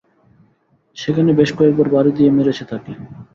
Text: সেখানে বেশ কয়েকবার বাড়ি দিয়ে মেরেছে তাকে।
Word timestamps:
সেখানে 0.97 1.31
বেশ 1.39 1.49
কয়েকবার 1.57 1.87
বাড়ি 1.89 2.11
দিয়ে 2.17 2.29
মেরেছে 2.31 2.63
তাকে। 2.71 2.91